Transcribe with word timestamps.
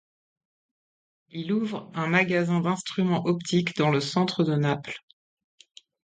Il 1.29 1.53
ouvre 1.53 1.91
un 1.93 2.07
magasin 2.07 2.59
d'instruments 2.59 3.23
optiques 3.25 3.77
dans 3.77 3.91
le 3.91 3.99
centre 4.01 4.43
de 4.43 4.55
Naples. 4.55 4.97